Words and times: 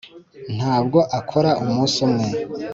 ntabwo 0.57 0.99
akora 1.19 1.49
umunsi 1.63 1.97
umwe 2.07 2.27